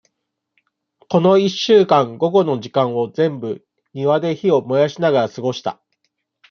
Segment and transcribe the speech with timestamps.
[1.09, 3.63] この一週間、午後の時間を全部、
[3.93, 5.79] 庭で火を燃やしながら過ごした。